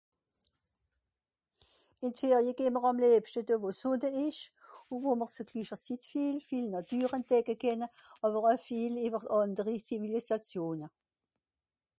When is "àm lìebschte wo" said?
2.89-3.69